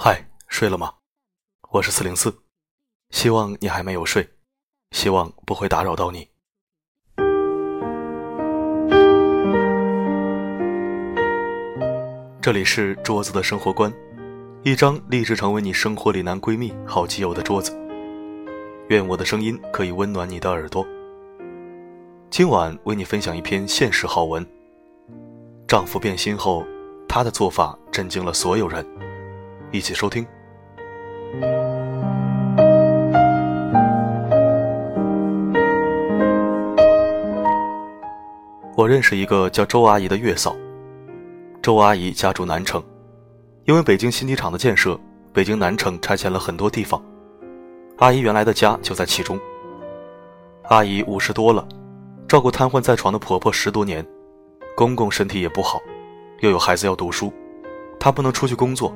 [0.00, 0.92] 嗨，睡了吗？
[1.70, 2.32] 我是四零四，
[3.10, 4.30] 希望你还没有睡，
[4.92, 6.28] 希望不会打扰到你。
[12.40, 13.92] 这里是桌子的生活观，
[14.62, 17.76] 一张立志成为你生活里男闺蜜、好基友的桌子。
[18.90, 20.86] 愿我的声音可以温暖你的耳朵。
[22.30, 24.46] 今晚为你分享一篇现实好文。
[25.66, 26.64] 丈夫变心后，
[27.08, 28.86] 她的做法震惊了所有人。
[29.70, 30.26] 一起收听。
[38.74, 40.56] 我认识一个叫周阿姨的月嫂。
[41.60, 42.82] 周阿姨家住南城，
[43.64, 44.98] 因为北京新机场的建设，
[45.32, 47.02] 北京南城拆迁了很多地方，
[47.98, 49.38] 阿姨原来的家就在其中。
[50.68, 51.66] 阿姨五十多了，
[52.26, 54.06] 照顾瘫痪在床的婆婆十多年，
[54.76, 55.78] 公公身体也不好，
[56.40, 57.30] 又有孩子要读书，
[57.98, 58.94] 她不能出去工作。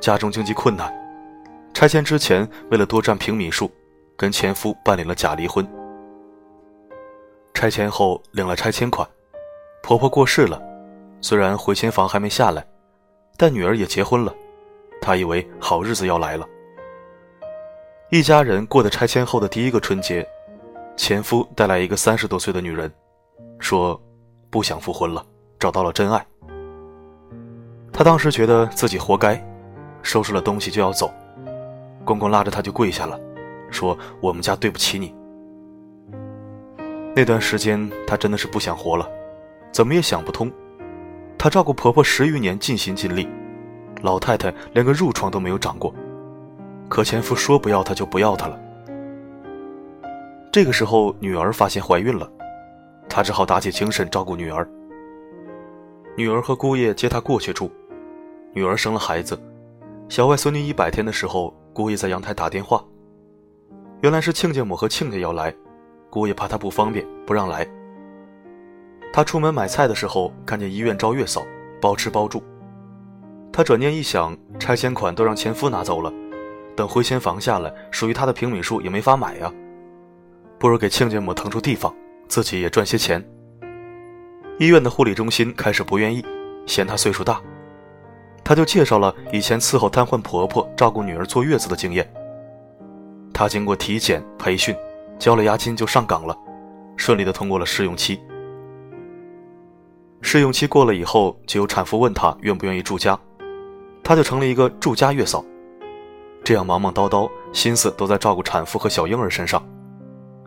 [0.00, 0.92] 家中经济困难，
[1.72, 3.70] 拆迁之前为了多占平米数，
[4.16, 5.66] 跟前夫办理了假离婚。
[7.54, 9.08] 拆迁后领了拆迁款，
[9.82, 10.60] 婆婆过世了，
[11.20, 12.66] 虽然回迁房还没下来，
[13.36, 14.34] 但女儿也结婚了，
[15.00, 16.46] 她以为好日子要来了。
[18.10, 20.26] 一家人过的拆迁后的第一个春节，
[20.96, 22.92] 前夫带来一个三十多岁的女人，
[23.58, 23.98] 说
[24.50, 25.24] 不想复婚了，
[25.58, 26.24] 找到了真爱。
[27.92, 29.42] 她当时觉得自己活该。
[30.04, 31.12] 收拾了东西就要走，
[32.04, 33.18] 公公拉着他就跪下了，
[33.70, 35.12] 说：“我们家对不起你。”
[37.16, 39.08] 那段时间她真的是不想活了，
[39.72, 40.52] 怎么也想不通。
[41.38, 43.28] 她照顾婆婆十余年，尽心尽力，
[44.02, 45.92] 老太太连个褥疮都没有长过，
[46.88, 48.60] 可前夫说不要她就不要她了。
[50.52, 52.30] 这个时候女儿发现怀孕了，
[53.08, 54.68] 她只好打起精神照顾女儿。
[56.16, 57.70] 女儿和姑爷接她过去住，
[58.52, 59.38] 女儿生了孩子。
[60.08, 62.84] 小外孙女一百天的时候，姑爷在阳台打电话，
[64.02, 65.52] 原来是亲家母和亲家要来，
[66.10, 67.66] 姑爷怕她不方便，不让来。
[69.12, 71.42] 他出门买菜的时候，看见医院招月嫂，
[71.80, 72.42] 包吃包住。
[73.52, 76.12] 他转念一想，拆迁款都让前夫拿走了，
[76.76, 79.52] 等回迁房下来，属于他的平米数也没法买呀，
[80.58, 81.94] 不如给亲家母腾出地方，
[82.28, 83.24] 自己也赚些钱。
[84.58, 86.24] 医院的护理中心开始不愿意，
[86.66, 87.40] 嫌他岁数大。
[88.44, 92.08] 他就介绍了以前伺候瘫痪婆婆、照顾女儿坐月子的经验。
[93.32, 94.76] 他经过体检、培训，
[95.18, 96.36] 交了押金就上岗了，
[96.96, 98.20] 顺利的通过了试用期。
[100.20, 103.18] 试用期过了以后，就有产妇问他愿不愿意住家，
[104.02, 105.44] 他就成了一个住家月嫂。
[106.44, 109.66] 这样忙忙叨叨，心思都在照顾产妇和小婴儿身上，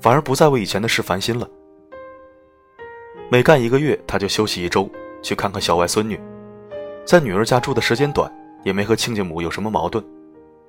[0.00, 1.46] 反而不再为以前的事烦心了。
[3.30, 4.90] 每干一个月，他就休息一周，
[5.22, 6.18] 去看看小外孙女。
[7.04, 8.32] 在女儿家住的时间短，
[8.64, 10.02] 也没和亲家母有什么矛盾，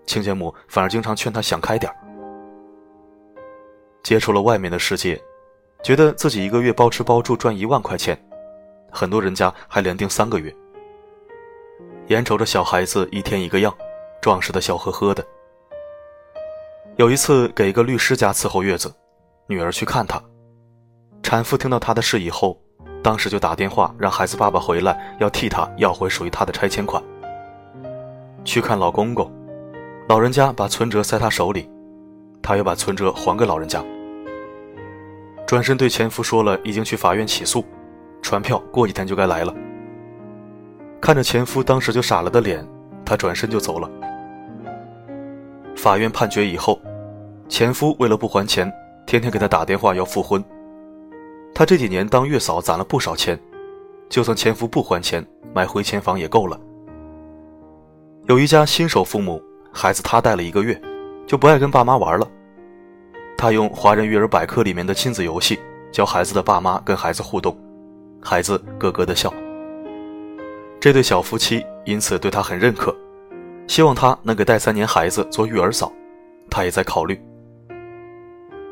[0.05, 1.95] 亲家母反而经常劝他想开点儿
[4.01, 5.21] 接触了外面的世界，
[5.83, 8.17] 觉得自己一个月包吃包住赚一万块钱，
[8.91, 10.53] 很多人家还连订三个月。
[12.07, 13.73] 眼瞅着小孩子一天一个样，
[14.21, 15.25] 壮实的笑呵呵的。
[16.97, 18.93] 有一次给一个律师家伺候月子，
[19.47, 20.21] 女儿去看他，
[21.21, 22.59] 产妇听到他的事以后。
[23.03, 27.03] 当时就打电话让孩子爸爸回来，要替他要回属于他的拆迁款。
[28.45, 29.29] 去看老公公，
[30.07, 31.69] 老人家把存折塞他手里，
[32.41, 33.83] 他又把存折还给老人家。
[35.45, 37.63] 转身对前夫说了，已经去法院起诉，
[38.21, 39.53] 传票过几天就该来了。
[41.01, 42.65] 看着前夫当时就傻了的脸，
[43.05, 43.89] 他转身就走了。
[45.75, 46.79] 法院判决以后，
[47.49, 48.71] 前夫为了不还钱，
[49.05, 50.41] 天天给他打电话要复婚。
[51.53, 53.39] 她这几年当月嫂攒了不少钱，
[54.09, 56.59] 就算前夫不还钱，买回迁房也够了。
[58.25, 59.41] 有一家新手父母，
[59.71, 60.79] 孩子他带了一个月，
[61.27, 62.27] 就不爱跟爸妈玩了。
[63.37, 65.59] 他用《华人育儿百科》里面的亲子游戏
[65.91, 67.55] 教孩子的爸妈跟孩子互动，
[68.21, 69.31] 孩子咯咯的笑。
[70.79, 72.95] 这对小夫妻因此对他很认可，
[73.67, 75.91] 希望他能给带三年孩子做育儿嫂，
[76.49, 77.21] 他也在考虑。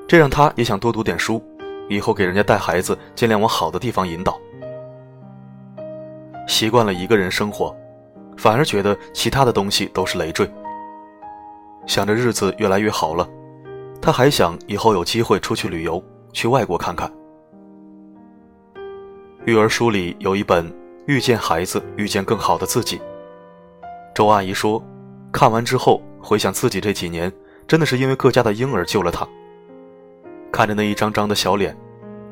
[0.07, 1.43] 这让他也想多读点书。
[1.91, 4.39] 以后给人家带孩子，尽量往好的地方引导。
[6.47, 7.75] 习惯了一个人生活，
[8.37, 10.49] 反而觉得其他的东西都是累赘。
[11.85, 13.27] 想着日子越来越好了，
[14.01, 16.01] 他还想以后有机会出去旅游，
[16.31, 17.11] 去外国看看。
[19.45, 20.69] 育儿书里有一本
[21.07, 22.97] 《遇见孩子，遇见更好的自己》。
[24.15, 24.81] 周阿姨说，
[25.29, 27.29] 看完之后回想自己这几年，
[27.67, 29.27] 真的是因为各家的婴儿救了她。
[30.51, 31.75] 看着那一张张的小脸，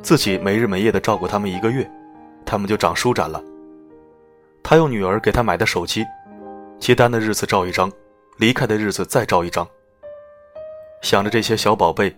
[0.02, 1.90] 自己没日没夜的照顾他们一个月，
[2.46, 3.44] 他们就长舒展了。
[4.64, 6.06] 他用女儿给他买的手机，
[6.80, 7.92] 接单的日子照一张，
[8.38, 9.68] 离开的日子再照一张。
[11.02, 12.16] 想着这些小宝贝，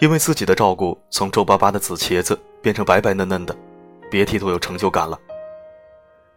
[0.00, 3.54] 因为自己的照顾，从皱巴巴的紫茄子变成白白嫩嫩的，
[4.10, 5.18] 别提多有成就感了。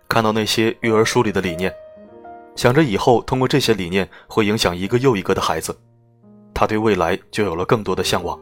[0.07, 1.73] 看到那些育儿书里的理念，
[2.55, 5.77] 想着以后通过这些理念会影响一个又一个的孩子，
[6.53, 8.39] 他对未来就有了更多的向往。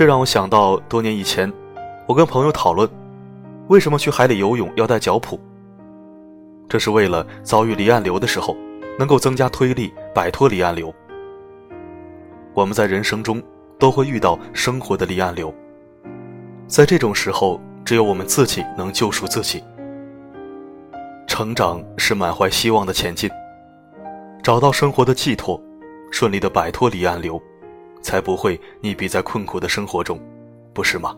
[0.00, 1.52] 这让我想到多年以前，
[2.08, 2.88] 我跟朋友讨论，
[3.68, 5.38] 为什么去海里游泳要带脚蹼？
[6.70, 8.56] 这是为了遭遇离岸流的时候，
[8.98, 10.90] 能够增加推力，摆脱离岸流。
[12.54, 13.42] 我们在人生中
[13.78, 15.52] 都会遇到生活的离岸流，
[16.66, 19.62] 在这种时候，只有我们自己能救赎自己。
[21.26, 23.28] 成长是满怀希望的前进，
[24.42, 25.62] 找到生活的寄托，
[26.10, 27.38] 顺利的摆脱离岸流，
[28.02, 30.20] 才不会溺毙在困苦的生活中，
[30.72, 31.16] 不是吗？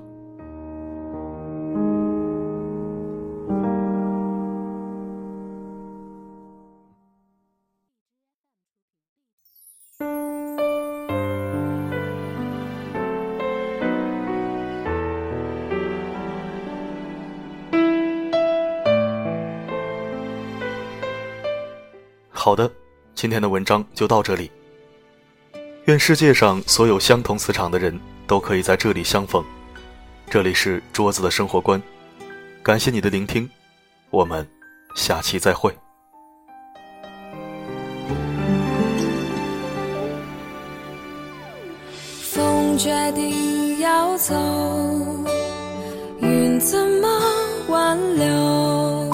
[22.34, 22.69] 好的，
[23.14, 24.50] 今天的文章就到这里。
[25.87, 29.44] 愿世界上所有相同磁场的人都可以在这里相逢。
[30.31, 31.82] 这里是桌子的生活观，
[32.62, 33.50] 感谢你的聆听，
[34.11, 34.46] 我们
[34.94, 35.76] 下期再会。
[42.23, 44.34] 风决定要走，
[46.20, 47.08] 云怎么
[47.69, 49.11] 挽留？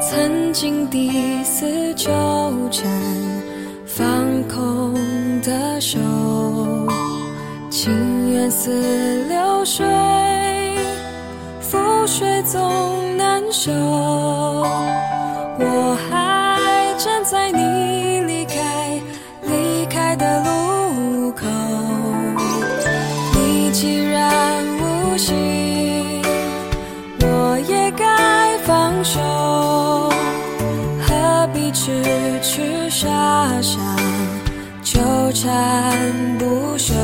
[0.00, 2.10] 曾经的死纠
[2.70, 2.90] 缠，
[3.86, 4.33] 放
[5.44, 5.98] 的手，
[7.68, 9.84] 情缘似流水，
[11.60, 13.70] 覆水总难收。
[15.58, 18.98] 我还站在你离开
[19.42, 21.46] 离开的路口，
[23.34, 26.22] 你既然无心，
[27.20, 29.20] 我也该放手。
[31.06, 32.02] 何必痴
[32.40, 33.06] 痴傻
[33.60, 33.78] 傻
[34.94, 35.00] 纠
[35.32, 36.94] 缠不休，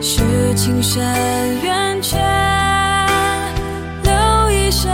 [0.00, 1.02] 是情深
[1.60, 2.20] 缘浅，
[4.04, 4.88] 留一生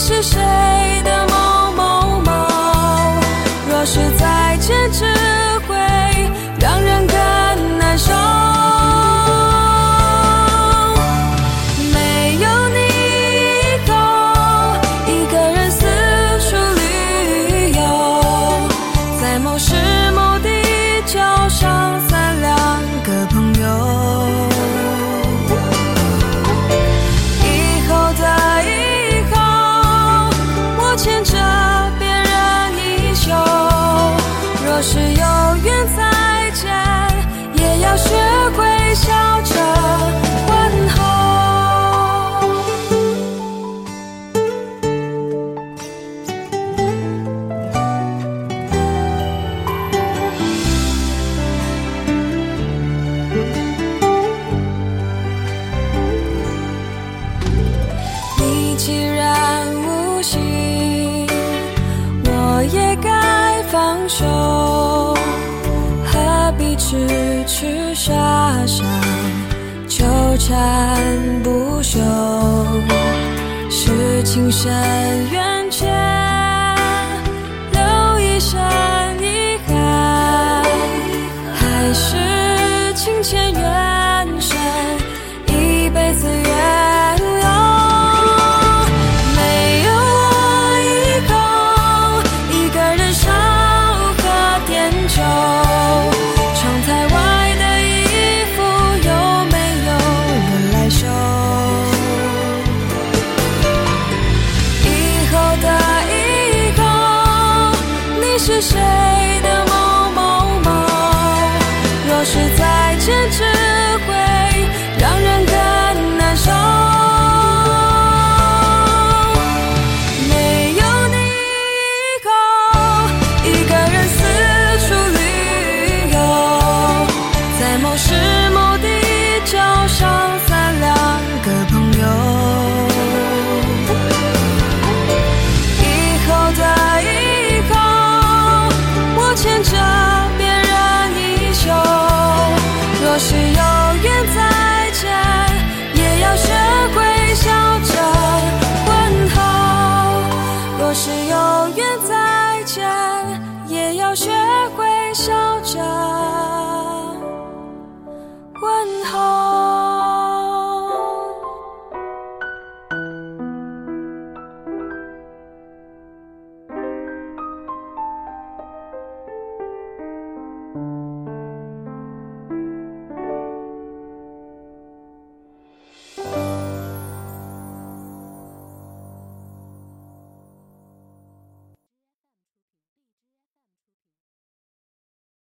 [0.00, 0.69] 是谁？
[62.60, 65.16] 我也该放手，
[66.04, 68.12] 何必痴痴傻
[68.66, 68.84] 傻
[69.88, 70.04] 纠
[70.36, 71.98] 缠不休，
[73.70, 74.70] 是情深
[75.32, 75.59] 缘。
[108.42, 109.09] 是谁